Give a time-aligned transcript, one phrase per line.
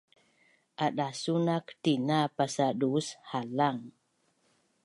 [0.85, 3.79] Adasunak tina pasaduus halang